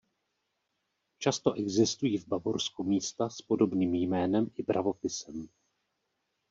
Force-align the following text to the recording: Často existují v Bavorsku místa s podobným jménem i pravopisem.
Často 1.19 1.53
existují 1.53 2.17
v 2.17 2.27
Bavorsku 2.27 2.83
místa 2.83 3.29
s 3.29 3.41
podobným 3.41 3.93
jménem 3.95 4.47
i 4.55 4.63
pravopisem. 4.63 5.47